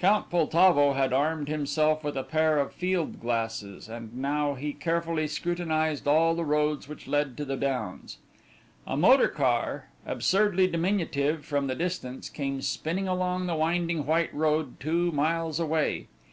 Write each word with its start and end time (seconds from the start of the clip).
Count 0.00 0.28
Poltavo 0.28 0.94
had 0.94 1.12
armed 1.12 1.46
himself 1.46 2.02
with 2.02 2.16
a 2.16 2.24
pair 2.24 2.58
of 2.58 2.72
field 2.72 3.20
glasses, 3.20 3.88
and 3.88 4.12
now 4.12 4.54
he 4.54 4.72
carefully 4.72 5.28
scrutinized 5.28 6.08
all 6.08 6.34
the 6.34 6.44
roads 6.44 6.88
which 6.88 7.06
led 7.06 7.36
to 7.36 7.44
the 7.44 7.56
downs. 7.56 8.18
A 8.88 8.96
motor 8.96 9.28
car, 9.28 9.86
absurdly 10.04 10.66
diminutive 10.66 11.44
from 11.44 11.68
the 11.68 11.76
distance, 11.76 12.28
came 12.28 12.60
spinning 12.60 13.06
along 13.06 13.46
the 13.46 13.54
winding 13.54 14.04
white 14.04 14.34
road 14.34 14.80
two 14.80 15.12
miles 15.12 15.60
away. 15.60 16.08